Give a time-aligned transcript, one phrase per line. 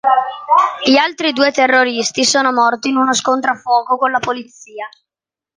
[0.83, 4.87] Gli altri due terroristi sono morti in uno scontro a fuoco con la polizia.